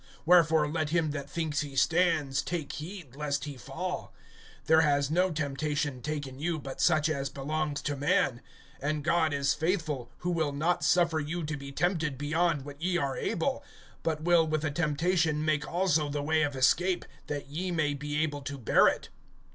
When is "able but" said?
13.15-14.23